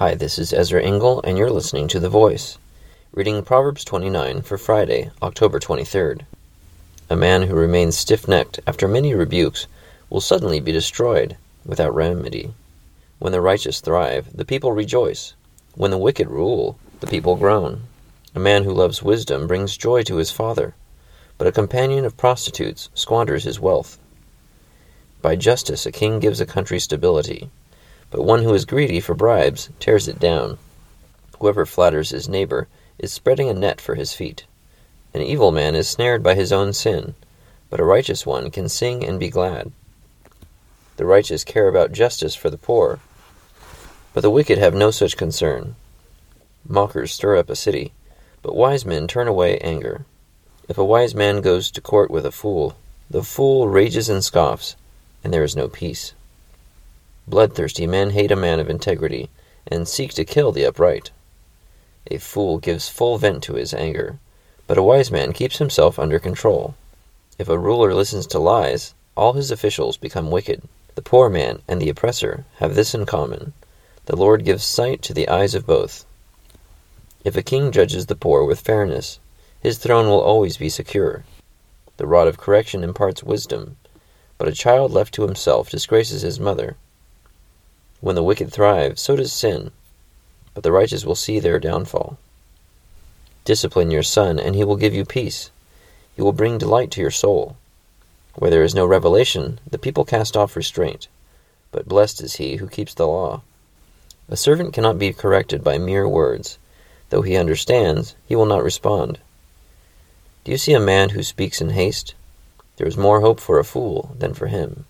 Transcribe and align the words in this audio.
Hi, 0.00 0.14
this 0.14 0.38
is 0.38 0.54
Ezra 0.54 0.82
Engel, 0.82 1.20
and 1.24 1.36
you're 1.36 1.50
listening 1.50 1.86
to 1.88 2.00
The 2.00 2.08
Voice, 2.08 2.56
reading 3.12 3.42
Proverbs 3.42 3.84
29 3.84 4.40
for 4.40 4.56
Friday, 4.56 5.10
October 5.20 5.60
23rd. 5.60 6.22
A 7.10 7.16
man 7.16 7.42
who 7.42 7.54
remains 7.54 7.98
stiff 7.98 8.26
necked 8.26 8.60
after 8.66 8.88
many 8.88 9.12
rebukes 9.12 9.66
will 10.08 10.22
suddenly 10.22 10.58
be 10.58 10.72
destroyed 10.72 11.36
without 11.66 11.94
remedy. 11.94 12.54
When 13.18 13.32
the 13.32 13.42
righteous 13.42 13.80
thrive, 13.80 14.34
the 14.34 14.46
people 14.46 14.72
rejoice. 14.72 15.34
When 15.74 15.90
the 15.90 15.98
wicked 15.98 16.30
rule, 16.30 16.78
the 17.00 17.06
people 17.06 17.36
groan. 17.36 17.82
A 18.34 18.40
man 18.40 18.64
who 18.64 18.72
loves 18.72 19.02
wisdom 19.02 19.46
brings 19.46 19.76
joy 19.76 20.02
to 20.04 20.16
his 20.16 20.30
father, 20.30 20.74
but 21.36 21.46
a 21.46 21.52
companion 21.52 22.06
of 22.06 22.16
prostitutes 22.16 22.88
squanders 22.94 23.44
his 23.44 23.60
wealth. 23.60 23.98
By 25.20 25.36
justice 25.36 25.84
a 25.84 25.92
king 25.92 26.20
gives 26.20 26.40
a 26.40 26.46
country 26.46 26.80
stability 26.80 27.50
but 28.10 28.22
one 28.22 28.42
who 28.42 28.52
is 28.54 28.64
greedy 28.64 29.00
for 29.00 29.14
bribes 29.14 29.70
tears 29.78 30.08
it 30.08 30.18
down. 30.18 30.58
Whoever 31.38 31.64
flatters 31.64 32.10
his 32.10 32.28
neighbor 32.28 32.68
is 32.98 33.12
spreading 33.12 33.48
a 33.48 33.54
net 33.54 33.80
for 33.80 33.94
his 33.94 34.12
feet. 34.12 34.44
An 35.14 35.22
evil 35.22 35.50
man 35.50 35.74
is 35.74 35.88
snared 35.88 36.22
by 36.22 36.34
his 36.34 36.52
own 36.52 36.72
sin, 36.72 37.14
but 37.70 37.80
a 37.80 37.84
righteous 37.84 38.26
one 38.26 38.50
can 38.50 38.68
sing 38.68 39.04
and 39.04 39.18
be 39.18 39.30
glad. 39.30 39.72
The 40.96 41.06
righteous 41.06 41.44
care 41.44 41.68
about 41.68 41.92
justice 41.92 42.34
for 42.34 42.50
the 42.50 42.58
poor, 42.58 43.00
but 44.12 44.20
the 44.20 44.30
wicked 44.30 44.58
have 44.58 44.74
no 44.74 44.90
such 44.90 45.16
concern. 45.16 45.76
Mockers 46.68 47.12
stir 47.12 47.36
up 47.36 47.48
a 47.48 47.56
city, 47.56 47.92
but 48.42 48.54
wise 48.54 48.84
men 48.84 49.08
turn 49.08 49.28
away 49.28 49.58
anger. 49.58 50.04
If 50.68 50.78
a 50.78 50.84
wise 50.84 51.14
man 51.14 51.40
goes 51.40 51.70
to 51.70 51.80
court 51.80 52.10
with 52.10 52.26
a 52.26 52.30
fool, 52.30 52.76
the 53.08 53.22
fool 53.22 53.68
rages 53.68 54.08
and 54.08 54.22
scoffs, 54.22 54.76
and 55.24 55.32
there 55.32 55.42
is 55.42 55.56
no 55.56 55.68
peace. 55.68 56.12
Bloodthirsty 57.30 57.86
men 57.86 58.10
hate 58.10 58.32
a 58.32 58.36
man 58.36 58.58
of 58.58 58.68
integrity, 58.68 59.30
and 59.64 59.86
seek 59.86 60.12
to 60.14 60.24
kill 60.24 60.50
the 60.50 60.64
upright. 60.64 61.12
A 62.10 62.18
fool 62.18 62.58
gives 62.58 62.88
full 62.88 63.18
vent 63.18 63.44
to 63.44 63.54
his 63.54 63.72
anger, 63.72 64.18
but 64.66 64.76
a 64.76 64.82
wise 64.82 65.12
man 65.12 65.32
keeps 65.32 65.58
himself 65.58 65.96
under 65.96 66.18
control. 66.18 66.74
If 67.38 67.48
a 67.48 67.56
ruler 67.56 67.94
listens 67.94 68.26
to 68.26 68.40
lies, 68.40 68.94
all 69.16 69.34
his 69.34 69.52
officials 69.52 69.96
become 69.96 70.32
wicked. 70.32 70.62
The 70.96 71.02
poor 71.02 71.30
man 71.30 71.62
and 71.68 71.80
the 71.80 71.88
oppressor 71.88 72.46
have 72.56 72.74
this 72.74 72.94
in 72.96 73.06
common 73.06 73.52
the 74.06 74.16
Lord 74.16 74.44
gives 74.44 74.64
sight 74.64 75.00
to 75.02 75.14
the 75.14 75.28
eyes 75.28 75.54
of 75.54 75.68
both. 75.68 76.04
If 77.24 77.36
a 77.36 77.44
king 77.44 77.70
judges 77.70 78.06
the 78.06 78.16
poor 78.16 78.42
with 78.44 78.58
fairness, 78.58 79.20
his 79.60 79.78
throne 79.78 80.08
will 80.08 80.20
always 80.20 80.56
be 80.56 80.68
secure. 80.68 81.24
The 81.96 82.08
rod 82.08 82.26
of 82.26 82.38
correction 82.38 82.82
imparts 82.82 83.22
wisdom, 83.22 83.76
but 84.36 84.48
a 84.48 84.52
child 84.52 84.90
left 84.90 85.14
to 85.14 85.22
himself 85.22 85.70
disgraces 85.70 86.22
his 86.22 86.40
mother. 86.40 86.76
When 88.00 88.14
the 88.14 88.22
wicked 88.22 88.50
thrive, 88.50 88.98
so 88.98 89.16
does 89.16 89.32
sin, 89.32 89.72
but 90.54 90.62
the 90.62 90.72
righteous 90.72 91.04
will 91.04 91.14
see 91.14 91.38
their 91.38 91.58
downfall. 91.58 92.18
Discipline 93.44 93.90
your 93.90 94.02
son, 94.02 94.38
and 94.38 94.54
he 94.54 94.64
will 94.64 94.76
give 94.76 94.94
you 94.94 95.04
peace. 95.04 95.50
He 96.16 96.22
will 96.22 96.32
bring 96.32 96.58
delight 96.58 96.90
to 96.92 97.00
your 97.00 97.10
soul. 97.10 97.56
Where 98.34 98.50
there 98.50 98.62
is 98.62 98.74
no 98.74 98.86
revelation, 98.86 99.60
the 99.68 99.78
people 99.78 100.04
cast 100.04 100.36
off 100.36 100.56
restraint, 100.56 101.08
but 101.72 101.88
blessed 101.88 102.22
is 102.22 102.36
he 102.36 102.56
who 102.56 102.68
keeps 102.68 102.94
the 102.94 103.06
law. 103.06 103.42
A 104.28 104.36
servant 104.36 104.72
cannot 104.72 104.98
be 104.98 105.12
corrected 105.12 105.64
by 105.64 105.78
mere 105.78 106.08
words. 106.08 106.58
Though 107.10 107.22
he 107.22 107.36
understands, 107.36 108.14
he 108.26 108.36
will 108.36 108.46
not 108.46 108.62
respond. 108.62 109.18
Do 110.44 110.52
you 110.52 110.58
see 110.58 110.72
a 110.72 110.80
man 110.80 111.10
who 111.10 111.22
speaks 111.22 111.60
in 111.60 111.70
haste? 111.70 112.14
There 112.76 112.86
is 112.86 112.96
more 112.96 113.20
hope 113.20 113.40
for 113.40 113.58
a 113.58 113.64
fool 113.64 114.14
than 114.18 114.32
for 114.32 114.46
him. 114.46 114.86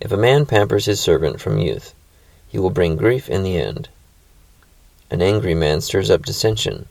If 0.00 0.12
a 0.12 0.16
man 0.16 0.46
pampers 0.46 0.84
his 0.84 1.00
servant 1.00 1.40
from 1.40 1.58
youth, 1.58 1.92
he 2.48 2.58
will 2.58 2.70
bring 2.70 2.96
grief 2.96 3.28
in 3.28 3.42
the 3.42 3.56
end. 3.56 3.88
An 5.10 5.20
angry 5.20 5.54
man 5.54 5.80
stirs 5.80 6.08
up 6.08 6.24
dissension, 6.24 6.88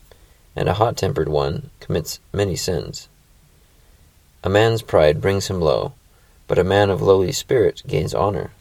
and 0.55 0.67
a 0.67 0.73
hot 0.73 0.97
tempered 0.97 1.29
one 1.29 1.69
commits 1.79 2.19
many 2.33 2.55
sins. 2.55 3.07
A 4.43 4.49
man's 4.49 4.81
pride 4.81 5.21
brings 5.21 5.47
him 5.47 5.61
low, 5.61 5.93
but 6.47 6.59
a 6.59 6.63
man 6.63 6.89
of 6.89 7.01
lowly 7.01 7.31
spirit 7.31 7.81
gains 7.87 8.13
honor. 8.13 8.51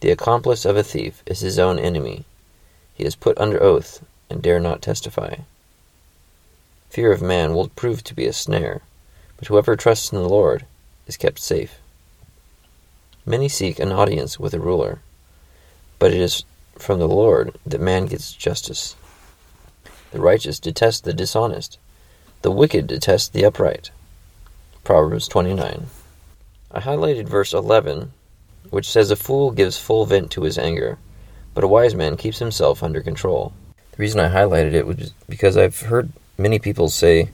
The 0.00 0.10
accomplice 0.10 0.64
of 0.64 0.76
a 0.76 0.82
thief 0.82 1.22
is 1.24 1.40
his 1.40 1.58
own 1.58 1.78
enemy. 1.78 2.24
He 2.94 3.04
is 3.04 3.16
put 3.16 3.38
under 3.38 3.62
oath 3.62 4.04
and 4.28 4.42
dare 4.42 4.60
not 4.60 4.82
testify. 4.82 5.36
Fear 6.90 7.12
of 7.12 7.22
man 7.22 7.54
will 7.54 7.68
prove 7.68 8.04
to 8.04 8.14
be 8.14 8.26
a 8.26 8.32
snare, 8.32 8.82
but 9.38 9.48
whoever 9.48 9.76
trusts 9.76 10.12
in 10.12 10.18
the 10.18 10.28
Lord 10.28 10.66
is 11.06 11.16
kept 11.16 11.38
safe. 11.38 11.78
Many 13.26 13.48
seek 13.48 13.78
an 13.78 13.90
audience 13.90 14.38
with 14.38 14.52
a 14.52 14.60
ruler, 14.60 15.00
but 15.98 16.12
it 16.12 16.20
is 16.20 16.44
from 16.76 16.98
the 16.98 17.08
Lord 17.08 17.56
that 17.64 17.80
man 17.80 18.04
gets 18.04 18.32
justice. 18.32 18.96
The 20.10 20.20
righteous 20.20 20.58
detest 20.58 21.04
the 21.04 21.14
dishonest, 21.14 21.78
the 22.42 22.50
wicked 22.50 22.86
detest 22.86 23.32
the 23.32 23.46
upright. 23.46 23.90
Proverbs 24.84 25.26
29. 25.26 25.86
I 26.70 26.80
highlighted 26.80 27.26
verse 27.26 27.54
11, 27.54 28.12
which 28.68 28.90
says, 28.90 29.10
A 29.10 29.16
fool 29.16 29.52
gives 29.52 29.78
full 29.78 30.04
vent 30.04 30.30
to 30.32 30.42
his 30.42 30.58
anger, 30.58 30.98
but 31.54 31.64
a 31.64 31.68
wise 31.68 31.94
man 31.94 32.18
keeps 32.18 32.40
himself 32.40 32.82
under 32.82 33.00
control. 33.00 33.54
The 33.92 34.02
reason 34.02 34.20
I 34.20 34.28
highlighted 34.28 34.74
it 34.74 34.86
was 34.86 35.14
because 35.30 35.56
I've 35.56 35.80
heard 35.80 36.12
many 36.36 36.58
people 36.58 36.90
say 36.90 37.30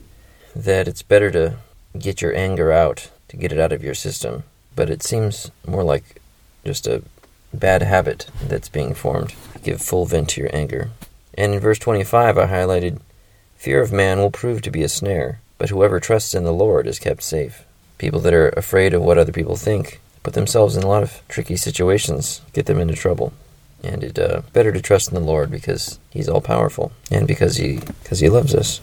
that 0.55 0.87
it's 0.87 1.01
better 1.01 1.29
to 1.31 1.57
get 1.99 2.21
your 2.21 2.33
anger 2.33 2.71
out, 2.71 3.09
to 3.27 3.35
get 3.35 3.51
it 3.51 3.59
out 3.59 3.73
of 3.73 3.83
your 3.83 3.95
system, 3.95 4.43
but 4.75 4.89
it 4.89 5.03
seems 5.03 5.51
more 5.65 5.83
like 5.83 6.21
just 6.65 6.87
a 6.87 7.03
bad 7.53 7.81
habit 7.81 8.27
that's 8.43 8.69
being 8.69 8.93
formed. 8.93 9.33
Give 9.63 9.81
full 9.81 10.05
vent 10.05 10.29
to 10.29 10.41
your 10.41 10.55
anger. 10.55 10.91
And 11.33 11.53
in 11.53 11.59
verse 11.59 11.79
25, 11.79 12.37
I 12.37 12.47
highlighted 12.47 12.99
Fear 13.61 13.81
of 13.81 13.93
man 13.93 14.17
will 14.17 14.31
prove 14.31 14.63
to 14.63 14.71
be 14.71 14.81
a 14.81 14.89
snare, 14.89 15.39
but 15.59 15.69
whoever 15.69 15.99
trusts 15.99 16.33
in 16.33 16.45
the 16.45 16.51
Lord 16.51 16.87
is 16.87 16.97
kept 16.97 17.21
safe. 17.21 17.63
People 17.99 18.19
that 18.21 18.33
are 18.33 18.49
afraid 18.49 18.95
of 18.95 19.03
what 19.03 19.19
other 19.19 19.31
people 19.31 19.55
think 19.55 20.01
put 20.23 20.33
themselves 20.33 20.75
in 20.75 20.81
a 20.81 20.87
lot 20.87 21.03
of 21.03 21.21
tricky 21.27 21.55
situations, 21.55 22.41
get 22.53 22.65
them 22.65 22.79
into 22.79 22.95
trouble. 22.95 23.33
And 23.83 24.03
it's 24.03 24.17
uh, 24.17 24.41
better 24.51 24.71
to 24.71 24.81
trust 24.81 25.09
in 25.09 25.13
the 25.13 25.19
Lord 25.19 25.51
because 25.51 25.99
He's 26.09 26.27
all 26.27 26.41
powerful 26.41 26.91
and 27.11 27.27
because 27.27 27.57
He 27.57 27.77
because 27.77 28.19
He 28.19 28.29
loves 28.29 28.55
us. 28.55 28.81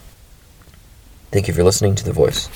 Thank 1.33 1.49
you 1.49 1.55
for 1.55 1.65
listening 1.65 1.97
to 1.97 2.05
the 2.05 2.13
voice. 2.13 2.49